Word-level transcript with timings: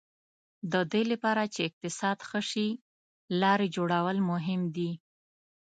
د 0.71 0.73
دې 0.91 1.03
لپاره 1.11 1.43
چې 1.53 1.59
اقتصاد 1.69 2.17
ښه 2.29 2.41
شي 2.49 2.67
لارې 3.41 3.67
جوړول 3.75 4.17
مهم 4.31 4.61
دي. 4.75 4.91